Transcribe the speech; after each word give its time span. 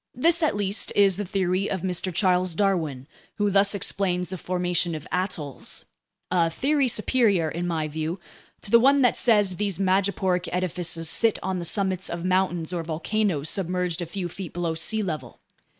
This, 0.15 0.41
at 0.41 0.55
least, 0.55 0.91
is 0.95 1.17
the 1.17 1.25
theory 1.25 1.69
of 1.69 1.83
Mr. 1.83 2.11
Charles 2.11 2.55
Darwin, 2.55 3.05
who 3.35 3.51
thus 3.51 3.75
explains 3.75 4.29
the 4.31 4.37
formation 4.39 4.95
of 4.95 5.05
atolls—a 5.11 6.49
theory 6.49 6.87
superior, 6.87 7.47
in 7.51 7.67
my 7.67 7.87
view, 7.87 8.19
to 8.61 8.71
the 8.71 8.79
one 8.79 9.03
that 9.03 9.15
says 9.15 9.57
these 9.57 9.77
madreporic 9.77 10.49
edifices 10.51 11.07
sit 11.07 11.37
on 11.43 11.59
the 11.59 11.65
summits 11.65 12.09
of 12.09 12.25
mountains 12.25 12.73
or 12.73 12.81
volcanoes 12.81 13.47
submerged 13.51 14.01
a 14.01 14.07
few 14.07 14.27
feet 14.27 14.53
below 14.53 14.73
sea 14.73 15.03
level. 15.03 15.39